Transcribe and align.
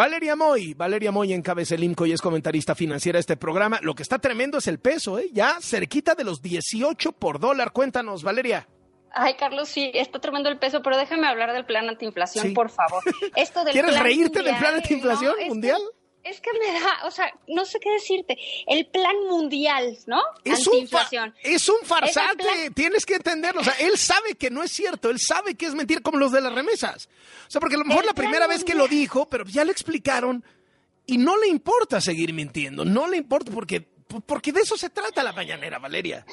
Valeria 0.00 0.34
Moy, 0.34 0.72
Valeria 0.72 1.12
Moy 1.12 1.34
encabeza 1.34 1.74
el 1.74 1.84
IMCO 1.84 2.06
y 2.06 2.12
es 2.12 2.22
comentarista 2.22 2.74
financiera 2.74 3.18
de 3.18 3.20
este 3.20 3.36
programa. 3.36 3.80
Lo 3.82 3.94
que 3.94 4.02
está 4.02 4.18
tremendo 4.18 4.56
es 4.56 4.66
el 4.66 4.78
peso, 4.78 5.18
¿eh? 5.18 5.28
Ya 5.30 5.58
cerquita 5.60 6.14
de 6.14 6.24
los 6.24 6.40
18 6.40 7.12
por 7.12 7.38
dólar. 7.38 7.72
Cuéntanos, 7.72 8.22
Valeria. 8.22 8.66
Ay, 9.12 9.34
Carlos, 9.34 9.68
sí, 9.68 9.90
está 9.92 10.18
tremendo 10.18 10.48
el 10.48 10.58
peso, 10.58 10.80
pero 10.80 10.96
déjame 10.96 11.26
hablar 11.26 11.52
del 11.52 11.66
plan 11.66 11.86
antiinflación, 11.86 12.54
por 12.54 12.70
favor. 12.70 13.02
Esto 13.36 13.62
del 13.62 13.74
¿Quieres 13.74 14.00
reírte 14.00 14.42
del 14.42 14.56
plan 14.56 14.76
antiinflación 14.76 15.34
mundial? 15.48 15.82
Es 16.22 16.40
que 16.40 16.50
me 16.52 16.80
da, 16.80 17.06
o 17.06 17.10
sea, 17.10 17.32
no 17.48 17.64
sé 17.64 17.80
qué 17.80 17.90
decirte. 17.90 18.38
El 18.66 18.86
plan 18.86 19.16
mundial, 19.28 19.96
¿no? 20.06 20.20
Es. 20.44 20.66
Un 20.66 20.88
es 21.42 21.68
un 21.68 21.78
farsante, 21.84 22.70
tienes 22.74 23.06
que 23.06 23.14
entenderlo. 23.14 23.62
O 23.62 23.64
sea, 23.64 23.74
él 23.74 23.96
sabe 23.96 24.34
que 24.34 24.50
no 24.50 24.62
es 24.62 24.70
cierto, 24.70 25.10
él 25.10 25.18
sabe 25.18 25.54
que 25.54 25.66
es 25.66 25.74
mentir 25.74 26.02
como 26.02 26.18
los 26.18 26.32
de 26.32 26.40
las 26.40 26.54
remesas. 26.54 27.08
O 27.46 27.50
sea, 27.50 27.60
porque 27.60 27.76
a 27.76 27.78
lo 27.78 27.84
mejor 27.84 28.04
la 28.04 28.14
primera 28.14 28.46
vez 28.46 28.64
que 28.64 28.74
lo 28.74 28.86
dijo, 28.86 29.28
pero 29.28 29.44
ya 29.46 29.64
le 29.64 29.72
explicaron 29.72 30.44
y 31.06 31.18
no 31.18 31.36
le 31.38 31.48
importa 31.48 32.00
seguir 32.00 32.32
mintiendo, 32.32 32.84
no 32.84 33.08
le 33.08 33.16
importa 33.16 33.50
porque, 33.50 33.80
porque 33.80 34.52
de 34.52 34.60
eso 34.60 34.76
se 34.76 34.90
trata 34.90 35.22
la 35.22 35.32
mañanera, 35.32 35.78
Valeria. 35.78 36.24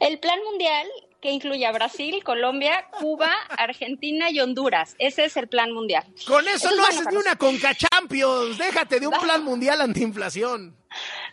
El 0.00 0.20
plan 0.20 0.38
mundial 0.44 0.86
que 1.26 1.32
incluye 1.32 1.66
a 1.66 1.72
Brasil, 1.72 2.22
Colombia, 2.22 2.86
Cuba, 3.00 3.32
Argentina 3.58 4.30
y 4.30 4.38
Honduras. 4.38 4.94
Ese 5.00 5.24
es 5.24 5.36
el 5.36 5.48
plan 5.48 5.72
mundial. 5.72 6.04
Con 6.24 6.46
eso, 6.46 6.70
no 6.76 6.84
haces 6.84 7.04
ni 7.10 7.16
una 7.16 7.34
Conca 7.34 7.74
Champions. 7.74 8.58
Déjate 8.58 9.00
de 9.00 9.08
un 9.08 9.18
plan 9.18 9.42
mundial 9.42 9.80
antiinflación. 9.80 10.76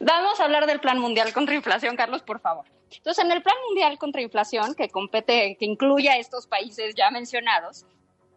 Vamos 0.00 0.40
a 0.40 0.44
hablar 0.44 0.66
del 0.66 0.80
plan 0.80 0.98
mundial 0.98 1.30
contra 1.34 1.54
inflación, 1.54 1.94
Carlos, 1.94 2.22
por 2.22 2.40
favor. 2.40 2.64
Entonces, 2.90 3.22
en 3.22 3.32
el 3.32 3.42
plan 3.42 3.56
mundial 3.66 3.98
contra 3.98 4.22
inflación, 4.22 4.74
que 4.74 4.88
compete, 4.88 5.58
que 5.60 5.66
incluye 5.66 6.08
a 6.08 6.16
estos 6.16 6.46
países 6.46 6.94
ya 6.94 7.10
mencionados, 7.10 7.84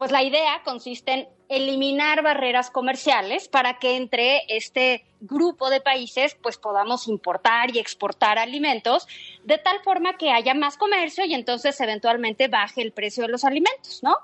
pues 0.00 0.12
la 0.12 0.22
idea 0.22 0.62
consiste 0.64 1.12
en 1.12 1.28
eliminar 1.50 2.22
barreras 2.22 2.70
comerciales 2.70 3.48
para 3.48 3.78
que 3.78 3.98
entre 3.98 4.44
este 4.48 5.04
grupo 5.20 5.68
de 5.68 5.82
países 5.82 6.34
pues 6.40 6.56
podamos 6.56 7.06
importar 7.06 7.76
y 7.76 7.78
exportar 7.78 8.38
alimentos 8.38 9.06
de 9.44 9.58
tal 9.58 9.78
forma 9.80 10.16
que 10.16 10.30
haya 10.30 10.54
más 10.54 10.78
comercio 10.78 11.26
y 11.26 11.34
entonces 11.34 11.78
eventualmente 11.82 12.48
baje 12.48 12.80
el 12.80 12.92
precio 12.92 13.24
de 13.24 13.28
los 13.28 13.44
alimentos, 13.44 14.02
¿no? 14.02 14.16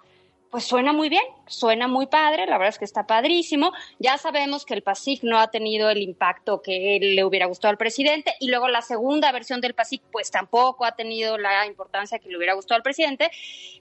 Pues 0.56 0.64
suena 0.64 0.94
muy 0.94 1.10
bien, 1.10 1.22
suena 1.46 1.86
muy 1.86 2.06
padre, 2.06 2.46
la 2.46 2.56
verdad 2.56 2.70
es 2.70 2.78
que 2.78 2.86
está 2.86 3.06
padrísimo. 3.06 3.74
Ya 3.98 4.16
sabemos 4.16 4.64
que 4.64 4.72
el 4.72 4.82
PASIC 4.82 5.22
no 5.22 5.38
ha 5.38 5.50
tenido 5.50 5.90
el 5.90 5.98
impacto 5.98 6.62
que 6.62 6.98
le 6.98 7.24
hubiera 7.24 7.44
gustado 7.44 7.72
al 7.72 7.76
presidente 7.76 8.34
y 8.40 8.48
luego 8.48 8.66
la 8.68 8.80
segunda 8.80 9.30
versión 9.32 9.60
del 9.60 9.74
PASIC 9.74 10.00
pues 10.10 10.30
tampoco 10.30 10.86
ha 10.86 10.92
tenido 10.92 11.36
la 11.36 11.66
importancia 11.66 12.18
que 12.20 12.30
le 12.30 12.38
hubiera 12.38 12.54
gustado 12.54 12.76
al 12.76 12.82
presidente. 12.82 13.30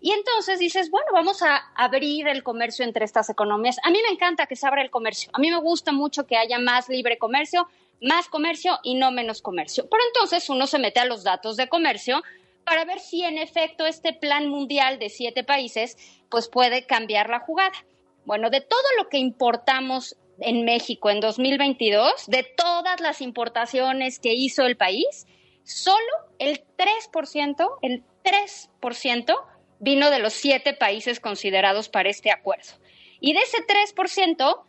Y 0.02 0.12
entonces 0.12 0.60
dices, 0.60 0.92
bueno, 0.92 1.08
vamos 1.14 1.42
a 1.44 1.56
abrir 1.76 2.28
el 2.28 2.44
comercio 2.44 2.84
entre 2.84 3.06
estas 3.06 3.30
economías. 3.30 3.78
A 3.84 3.90
mí 3.90 4.00
me 4.06 4.14
encanta 4.14 4.46
que 4.46 4.58
se 4.58 4.68
abra 4.68 4.82
el 4.82 4.90
comercio, 4.90 5.32
a 5.32 5.40
mí 5.40 5.50
me 5.50 5.62
gusta 5.62 5.94
mucho 5.94 6.28
que 6.28 6.36
haya 6.36 6.60
más 6.60 6.90
libre 6.90 7.18
comercio, 7.18 7.70
más 8.02 8.28
comercio 8.28 8.80
y 8.84 8.96
no 8.96 9.12
menos 9.12 9.42
comercio. 9.42 9.88
Pero 9.90 10.04
entonces 10.08 10.50
uno 10.50 10.68
se 10.68 10.78
mete 10.78 11.00
a 11.00 11.06
los 11.06 11.24
datos 11.24 11.56
de 11.56 11.70
comercio 11.70 12.22
para 12.66 12.86
ver 12.86 13.00
si 13.00 13.24
en 13.24 13.38
efecto 13.38 13.86
este 13.86 14.14
plan 14.14 14.50
mundial 14.50 15.00
de 15.00 15.10
siete 15.10 15.44
países 15.44 15.98
pues 16.30 16.50
puede 16.50 16.86
cambiar 16.86 17.30
la 17.30 17.40
jugada. 17.40 17.86
Bueno, 18.26 18.50
de 18.50 18.62
todo 18.62 18.88
lo 18.98 19.08
que 19.08 19.18
importamos 19.18 20.18
en 20.40 20.66
México 20.66 21.10
en 21.10 21.20
2022, 21.20 22.26
de 22.28 22.44
todas 22.44 23.00
las 23.00 23.22
importaciones 23.22 24.20
que 24.20 24.34
hizo 24.34 24.64
el 24.66 24.76
país, 24.76 25.28
solo 25.64 25.98
el 26.40 26.64
3%, 26.78 27.78
el 27.82 28.04
3% 28.24 29.36
vino 29.80 30.10
de 30.10 30.20
los 30.20 30.34
siete 30.34 30.74
países 30.74 31.20
considerados 31.20 31.90
para 31.90 32.10
este 32.10 32.32
acuerdo. 32.32 32.74
Y 33.20 33.34
de 33.34 33.40
ese 33.40 33.58
3%, 33.66 34.64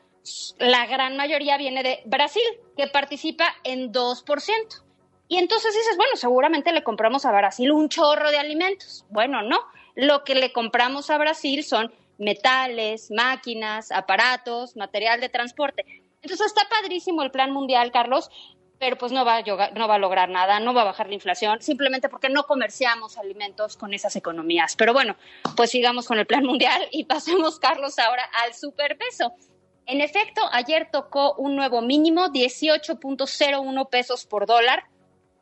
la 0.59 0.87
gran 0.87 1.17
mayoría 1.17 1.57
viene 1.57 1.83
de 1.83 2.01
Brasil, 2.05 2.43
que 2.77 2.87
participa 2.87 3.47
en 3.65 3.93
2%. 3.93 4.86
Y 5.29 5.39
entonces 5.39 5.75
dices, 5.75 5.97
bueno, 5.97 6.17
seguramente 6.17 6.73
le 6.73 6.85
compramos 6.85 7.25
a 7.25 7.33
Brasil 7.33 7.73
un 7.73 7.89
chorro 7.89 8.31
de 8.31 8.39
alimentos. 8.39 9.05
Bueno, 9.11 9.43
no. 9.43 9.59
Lo 9.95 10.25
que 10.25 10.35
le 10.35 10.53
compramos 10.53 11.11
a 11.11 11.19
Brasil 11.19 11.65
son 11.65 11.93
metales, 12.19 13.11
máquinas, 13.11 13.91
aparatos, 13.91 14.77
material 14.77 15.21
de 15.21 15.29
transporte. 15.29 15.85
Entonces 16.23 16.47
está 16.47 16.63
padrísimo 16.69 17.23
el 17.23 17.31
plan 17.31 17.51
mundial, 17.53 17.91
Carlos, 17.93 18.31
pero 18.79 18.97
pues 18.97 19.11
no 19.11 19.25
va, 19.25 19.39
a, 19.39 19.71
no 19.73 19.89
va 19.89 19.95
a 19.95 19.99
lograr 19.99 20.29
nada, 20.29 20.61
no 20.61 20.75
va 20.75 20.83
a 20.83 20.87
bajar 20.87 21.09
la 21.09 21.15
inflación, 21.15 21.61
simplemente 21.63 22.09
porque 22.09 22.29
no 22.29 22.45
comerciamos 22.45 23.17
alimentos 23.17 23.77
con 23.77 23.95
esas 23.95 24.17
economías. 24.17 24.77
Pero 24.77 24.93
bueno, 24.93 25.17
pues 25.57 25.71
sigamos 25.71 26.07
con 26.07 26.19
el 26.19 26.27
plan 26.27 26.45
mundial 26.45 26.89
y 26.91 27.05
pasemos, 27.05 27.59
Carlos, 27.59 27.99
ahora 27.99 28.29
al 28.45 28.55
superpeso. 28.55 29.33
En 29.87 30.01
efecto, 30.01 30.43
ayer 30.53 30.89
tocó 30.91 31.35
un 31.35 31.57
nuevo 31.57 31.81
mínimo, 31.81 32.27
18.01 32.27 33.89
pesos 33.89 34.27
por 34.27 34.47
dólar 34.47 34.85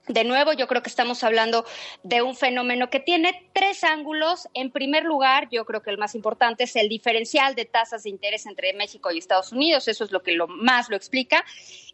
de 0.06 0.24
nuevo, 0.24 0.52
yo 0.52 0.66
creo 0.66 0.82
que 0.82 0.90
estamos 0.90 1.24
hablando 1.24 1.64
de 2.02 2.20
un 2.20 2.36
fenómeno 2.36 2.90
que 2.90 3.00
tiene 3.00 3.48
tres 3.54 3.84
ángulos. 3.84 4.48
En 4.52 4.70
primer 4.70 5.04
lugar, 5.04 5.48
yo 5.50 5.64
creo 5.64 5.82
que 5.82 5.90
el 5.90 5.98
más 5.98 6.14
importante 6.14 6.64
es 6.64 6.76
el 6.76 6.88
diferencial 6.88 7.54
de 7.54 7.64
tasas 7.64 8.02
de 8.02 8.10
interés 8.10 8.44
entre 8.44 8.74
México 8.74 9.10
y 9.10 9.18
Estados 9.18 9.52
Unidos. 9.52 9.88
Eso 9.88 10.04
es 10.04 10.12
lo 10.12 10.22
que 10.22 10.32
lo 10.32 10.46
más 10.46 10.90
lo 10.90 10.96
explica. 10.96 11.44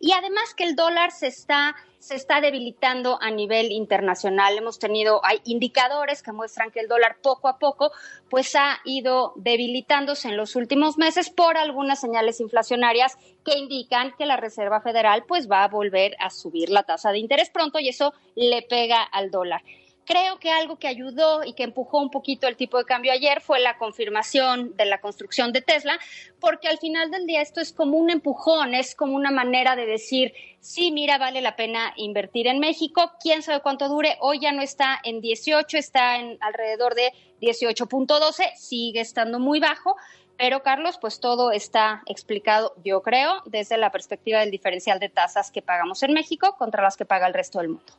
Y 0.00 0.12
además 0.12 0.54
que 0.54 0.64
el 0.64 0.74
dólar 0.74 1.12
se 1.12 1.28
está 1.28 1.76
se 2.00 2.14
está 2.14 2.40
debilitando 2.40 3.18
a 3.20 3.30
nivel 3.30 3.70
internacional. 3.70 4.56
Hemos 4.56 4.78
tenido, 4.78 5.20
hay 5.22 5.40
indicadores 5.44 6.22
que 6.22 6.32
muestran 6.32 6.70
que 6.70 6.80
el 6.80 6.88
dólar 6.88 7.18
poco 7.22 7.46
a 7.46 7.58
poco 7.58 7.92
pues 8.30 8.56
ha 8.56 8.78
ido 8.84 9.34
debilitándose 9.36 10.28
en 10.28 10.36
los 10.36 10.56
últimos 10.56 10.96
meses 10.96 11.30
por 11.30 11.58
algunas 11.58 12.00
señales 12.00 12.40
inflacionarias 12.40 13.16
que 13.44 13.58
indican 13.58 14.14
que 14.16 14.26
la 14.26 14.38
Reserva 14.38 14.80
Federal 14.80 15.24
pues 15.28 15.48
va 15.48 15.62
a 15.62 15.68
volver 15.68 16.16
a 16.18 16.30
subir 16.30 16.70
la 16.70 16.82
tasa 16.82 17.12
de 17.12 17.18
interés 17.18 17.50
pronto 17.50 17.78
y 17.78 17.90
eso 17.90 18.14
le 18.34 18.62
pega 18.62 19.02
al 19.02 19.30
dólar. 19.30 19.62
Creo 20.10 20.40
que 20.40 20.50
algo 20.50 20.76
que 20.76 20.88
ayudó 20.88 21.44
y 21.44 21.52
que 21.52 21.62
empujó 21.62 22.00
un 22.00 22.10
poquito 22.10 22.48
el 22.48 22.56
tipo 22.56 22.78
de 22.78 22.84
cambio 22.84 23.12
ayer 23.12 23.40
fue 23.40 23.60
la 23.60 23.78
confirmación 23.78 24.76
de 24.76 24.84
la 24.84 25.00
construcción 25.00 25.52
de 25.52 25.62
Tesla, 25.62 26.00
porque 26.40 26.66
al 26.66 26.78
final 26.78 27.12
del 27.12 27.26
día 27.26 27.40
esto 27.42 27.60
es 27.60 27.72
como 27.72 27.96
un 27.96 28.10
empujón, 28.10 28.74
es 28.74 28.96
como 28.96 29.14
una 29.14 29.30
manera 29.30 29.76
de 29.76 29.86
decir, 29.86 30.34
sí, 30.58 30.90
mira, 30.90 31.16
vale 31.16 31.40
la 31.40 31.54
pena 31.54 31.92
invertir 31.94 32.48
en 32.48 32.58
México, 32.58 33.12
quién 33.22 33.44
sabe 33.44 33.60
cuánto 33.60 33.88
dure, 33.88 34.16
hoy 34.18 34.40
ya 34.40 34.50
no 34.50 34.62
está 34.62 34.98
en 35.04 35.20
18, 35.20 35.78
está 35.78 36.16
en 36.18 36.38
alrededor 36.40 36.96
de 36.96 37.12
18.12, 37.40 38.56
sigue 38.56 38.98
estando 38.98 39.38
muy 39.38 39.60
bajo, 39.60 39.94
pero 40.36 40.64
Carlos, 40.64 40.98
pues 41.00 41.20
todo 41.20 41.52
está 41.52 42.02
explicado, 42.06 42.74
yo 42.84 43.00
creo, 43.02 43.42
desde 43.46 43.76
la 43.76 43.92
perspectiva 43.92 44.40
del 44.40 44.50
diferencial 44.50 44.98
de 44.98 45.08
tasas 45.08 45.52
que 45.52 45.62
pagamos 45.62 46.02
en 46.02 46.14
México 46.14 46.56
contra 46.58 46.82
las 46.82 46.96
que 46.96 47.04
paga 47.04 47.28
el 47.28 47.34
resto 47.34 47.60
del 47.60 47.68
mundo. 47.68 47.92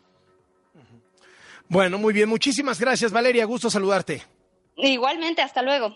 Bueno, 1.71 1.97
muy 1.97 2.13
bien. 2.13 2.27
Muchísimas 2.27 2.81
gracias, 2.81 3.13
Valeria. 3.13 3.45
Gusto 3.45 3.69
saludarte. 3.69 4.23
Igualmente, 4.75 5.41
hasta 5.41 5.61
luego. 5.61 5.95